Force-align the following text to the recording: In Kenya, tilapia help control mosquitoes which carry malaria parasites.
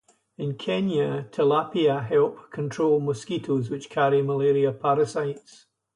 In 0.35 0.55
Kenya, 0.55 1.27
tilapia 1.31 2.03
help 2.03 2.49
control 2.51 2.99
mosquitoes 2.99 3.69
which 3.69 3.87
carry 3.91 4.23
malaria 4.23 4.71
parasites. 4.71 5.67